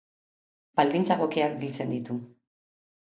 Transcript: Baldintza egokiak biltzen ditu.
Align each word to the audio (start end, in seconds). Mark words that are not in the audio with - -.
Baldintza 0.79 1.17
egokiak 1.19 1.53
biltzen 1.65 1.91
ditu. 1.97 2.17